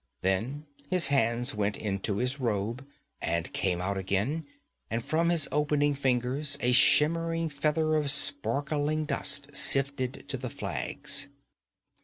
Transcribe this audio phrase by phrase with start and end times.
[0.23, 2.83] Then his hand went into his robe
[3.21, 4.47] and came out again,
[4.89, 11.27] and from his opening fingers a shimmering feather of sparkling dust sifted to the flags.